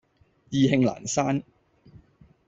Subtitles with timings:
[0.49, 1.43] 意興闌珊